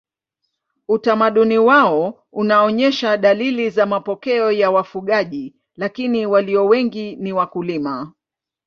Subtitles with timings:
[0.87, 8.13] Utamaduni wao unaonyesha dalili za mapokeo ya wafugaji lakini walio wengi ni wakulima.